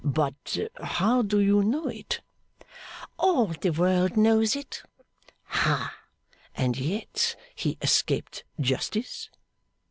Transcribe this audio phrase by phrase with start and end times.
[0.03, 2.21] But how do you know it?'
[3.19, 4.81] 'All the world knows it.'
[5.43, 5.93] 'Hah!
[6.57, 9.29] And yet he escaped justice?